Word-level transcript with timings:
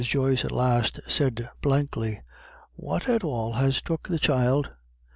Joyce 0.03 0.43
at 0.43 0.51
last 0.51 0.99
said 1.05 1.47
blankly: 1.61 2.21
"What 2.73 3.07
at 3.07 3.23
all 3.23 3.53
has 3.53 3.83
took 3.83 4.07
the 4.07 4.17
child?" 4.17 4.71